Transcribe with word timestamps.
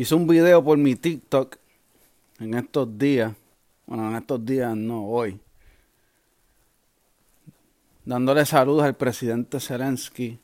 Hice 0.00 0.14
un 0.14 0.26
video 0.26 0.64
por 0.64 0.78
mi 0.78 0.96
TikTok 0.96 1.56
en 2.38 2.54
estos 2.54 2.96
días. 2.96 3.34
Bueno, 3.84 4.08
en 4.08 4.16
estos 4.16 4.42
días 4.46 4.74
no, 4.74 5.04
hoy. 5.04 5.38
Dándole 8.06 8.46
saludos 8.46 8.84
al 8.84 8.96
presidente 8.96 9.60
Zelensky. 9.60 10.40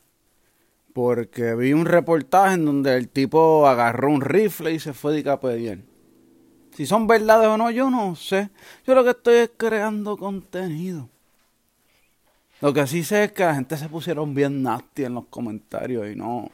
Porque 0.93 1.55
vi 1.55 1.73
un 1.73 1.87
reportaje 1.87 2.53
en 2.53 2.65
donde 2.65 2.95
el 2.97 3.09
tipo 3.09 3.65
agarró 3.65 4.11
un 4.11 4.21
rifle 4.21 4.73
y 4.73 4.79
se 4.79 4.93
fue 4.93 5.23
de 5.23 5.57
bien. 5.57 5.87
Si 6.75 6.85
son 6.85 7.07
verdades 7.07 7.47
o 7.47 7.57
no, 7.57 7.71
yo 7.71 7.89
no 7.89 8.15
sé. 8.15 8.51
Yo 8.85 8.93
lo 8.93 9.03
que 9.03 9.09
estoy 9.09 9.37
es 9.37 9.51
creando 9.57 10.17
contenido. 10.17 11.09
Lo 12.61 12.73
que 12.73 12.85
sí 12.85 13.03
sé 13.03 13.23
es 13.23 13.31
que 13.31 13.43
la 13.43 13.55
gente 13.55 13.75
se 13.75 13.89
pusieron 13.89 14.35
bien 14.35 14.61
nasty 14.61 15.05
en 15.05 15.15
los 15.15 15.25
comentarios 15.25 16.07
y 16.11 16.15
no, 16.15 16.51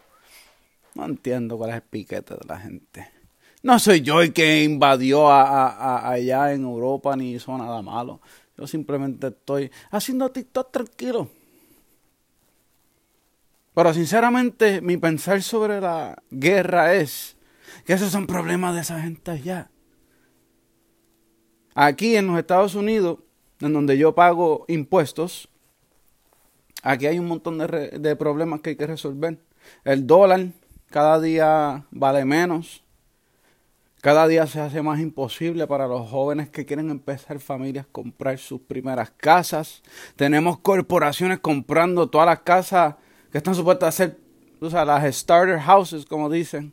no 0.96 1.05
entiendo 1.05 1.57
cuál 1.57 1.71
es 1.71 1.75
el 1.78 1.82
piquete 1.82 2.36
de 2.36 2.46
la 2.48 2.60
gente. 2.60 3.10
No 3.61 3.79
soy 3.79 4.01
yo 4.01 4.21
el 4.21 4.34
que 4.34 4.64
invadió 4.64 5.29
a, 5.29 6.10
allá 6.10 6.54
en 6.54 6.64
Europa 6.64 7.15
ni 7.15 7.34
hizo 7.34 7.57
nada 7.57 7.82
malo. 7.82 8.20
Yo 8.57 8.68
simplemente 8.68 9.28
estoy 9.28 9.71
haciendo 9.89 10.29
TikTok 10.32 10.71
tranquilo. 10.71 11.29
Pero 13.74 13.93
sinceramente 13.93 14.82
mi 14.82 14.98
pensar 14.98 15.42
sobre 15.42 15.82
la 15.82 16.21
guerra 16.29 16.93
es 16.93 17.36
que 17.86 17.93
esos 17.93 18.12
son 18.12 18.28
problemas 18.28 18.75
de 18.75 18.82
esa 18.82 19.01
gente 19.01 19.32
allá. 19.32 19.70
Aquí 21.73 22.15
en 22.15 22.28
los 22.28 22.37
Estados 22.37 22.75
Unidos, 22.75 23.20
en 23.62 23.73
donde 23.73 23.98
yo 23.98 24.14
pago 24.14 24.65
impuestos, 24.68 25.50
Aquí 26.84 27.07
hay 27.07 27.18
un 27.18 27.28
montón 27.28 27.57
de, 27.57 28.15
problemas 28.18 28.60
que 28.60 28.71
hay 28.71 28.75
que 28.75 28.86
resolver. 28.86 29.39
El 29.86 30.06
dólar 30.06 30.48
cada 30.93 31.20
día 31.20 31.88
vale 31.89 32.23
menos. 32.23 32.83
Cada 34.00 34.28
día 34.28 34.45
se 34.45 34.59
hace 34.61 34.84
más 34.84 35.00
imposible 35.00 35.66
para 35.66 35.88
los 35.88 36.08
jóvenes 36.08 36.52
que 36.52 36.67
quieren 36.67 36.92
empezar 36.92 37.40
familias 37.40 37.88
comprar 37.92 38.38
sus 38.38 38.62
primeras 38.62 39.09
casas. 39.09 39.82
Tenemos 40.16 40.59
corporaciones 40.59 41.40
comprando 41.40 42.12
todas 42.12 42.28
las 42.28 42.42
casas 42.42 42.94
que 43.32 43.40
están 43.40 43.56
supuestas 43.56 43.90
a 43.90 43.92
ser, 43.92 44.20
o 44.62 44.70
sea, 44.70 44.86
las 44.86 45.16
starter 45.16 45.59
houses, 45.62 46.06
como 46.06 46.30
dicen. 46.30 46.72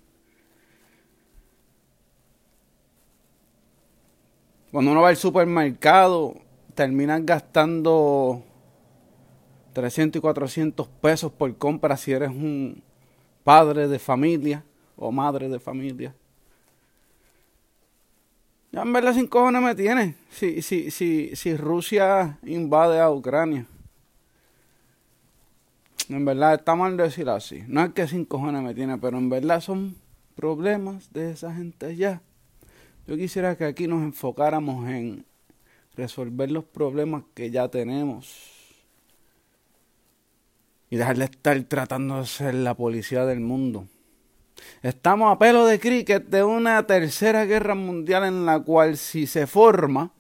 Cuando 4.71 4.91
uno 4.91 5.01
va 5.01 5.09
al 5.09 5.17
supermercado, 5.17 6.35
terminan 6.75 7.25
gastando 7.25 8.45
300 9.73 10.19
y 10.19 10.21
400 10.21 10.89
pesos 11.01 11.33
por 11.33 11.57
compra 11.57 11.97
si 11.97 12.13
eres 12.13 12.29
un 12.29 12.83
padre 13.45 13.89
de 13.89 13.99
familia 13.99 14.65
o 14.97 15.11
madre 15.11 15.49
de 15.49 15.59
familia. 15.59 16.15
Ya 18.73 18.83
en 18.83 18.93
verdad 18.93 19.15
sin 19.15 19.27
cojones 19.27 19.63
me 19.63 19.75
tiene 19.75 20.15
si, 20.31 20.63
si, 20.63 20.91
si, 20.91 21.35
si 21.35 21.57
Rusia 21.57 22.39
invade 22.45 23.01
a 23.01 23.11
Ucrania. 23.11 23.67
En 26.09 26.25
verdad 26.25 26.55
está 26.55 26.75
mal 26.75 26.97
decir 26.97 27.29
así. 27.29 27.63
No 27.67 27.85
es 27.85 27.93
que 27.93 28.07
sin 28.07 28.25
cojones 28.25 28.63
me 28.63 28.75
tiene, 28.75 28.99
pero 28.99 29.19
en 29.19 29.29
verdad 29.29 29.61
son 29.61 29.97
problemas 30.35 31.13
de 31.13 31.33
esa 31.33 31.53
gente 31.55 31.97
ya. 31.97 32.21
Yo 33.07 33.17
quisiera 33.17 33.57
que 33.57 33.65
aquí 33.65 33.87
nos 33.87 34.03
enfocáramos 34.03 34.89
en 34.89 35.25
resolver 35.97 36.51
los 36.51 36.65
problemas 36.65 37.25
que 37.35 37.51
ya 37.51 37.69
tenemos 37.69 38.60
y 40.91 40.97
dejarle 40.97 41.27
estar 41.27 41.61
tratando 41.63 42.19
de 42.19 42.27
ser 42.27 42.55
la 42.55 42.75
policía 42.75 43.25
del 43.25 43.41
mundo. 43.41 43.87
Estamos 44.83 45.33
a 45.33 45.39
pelo 45.39 45.65
de 45.65 45.79
cricket 45.79 46.27
de 46.27 46.43
una 46.43 46.87
tercera 46.87 47.45
guerra 47.45 47.75
mundial 47.75 48.25
en 48.25 48.45
la 48.45 48.61
cual 48.61 48.97
si 48.97 49.27
se 49.27 49.47
forma 49.47 50.13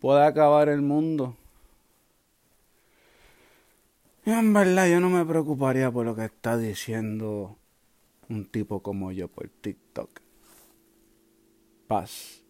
puede 0.00 0.24
acabar 0.24 0.68
el 0.68 0.80
mundo. 0.80 1.36
Y 4.24 4.30
en 4.30 4.52
verdad 4.52 4.88
yo 4.88 5.00
no 5.00 5.10
me 5.10 5.24
preocuparía 5.24 5.90
por 5.90 6.06
lo 6.06 6.14
que 6.16 6.24
está 6.24 6.56
diciendo 6.56 7.56
un 8.28 8.46
tipo 8.46 8.82
como 8.82 9.12
yo 9.12 9.28
por 9.28 9.48
TikTok. 9.48 10.20
Paz. 11.86 12.42